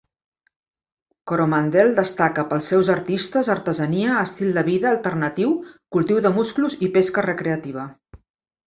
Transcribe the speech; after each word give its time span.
Coromandel 1.31 1.91
destaca 1.99 2.45
pels 2.53 2.71
seus 2.73 2.89
artistes, 2.95 3.51
artesania, 3.57 4.17
estil 4.23 4.53
de 4.57 4.65
vida 4.71 4.91
alternatiu, 4.97 5.55
cultiu 5.99 6.25
de 6.27 6.35
musclos 6.41 6.81
i 6.89 6.95
pesca 6.99 7.29
recreativa. 7.33 7.89